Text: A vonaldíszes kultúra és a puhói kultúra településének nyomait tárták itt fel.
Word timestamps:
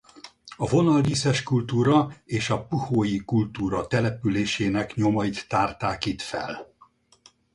A 0.57 0.67
vonaldíszes 0.67 1.43
kultúra 1.43 2.13
és 2.25 2.49
a 2.49 2.65
puhói 2.67 3.17
kultúra 3.17 3.87
településének 3.87 4.95
nyomait 4.95 5.45
tárták 5.47 6.05
itt 6.05 6.21
fel. 6.21 6.73